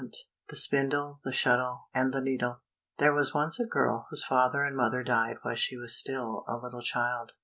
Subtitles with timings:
[0.01, 2.63] 188 The Spindle, The Shuttle, and the Needle
[2.97, 6.57] There was once a girl whose father and mother died while she was still a
[6.57, 7.33] little child.